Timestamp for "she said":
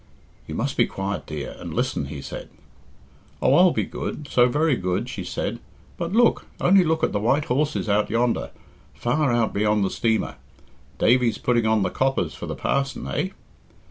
5.07-5.59